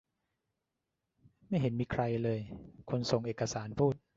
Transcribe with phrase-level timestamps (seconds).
[1.47, 2.39] ไม่เห็นมีใครเลย
[2.89, 3.95] คนส่งเอกสารพูด